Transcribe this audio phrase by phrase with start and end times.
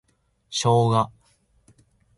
[0.49, 1.11] ショウガ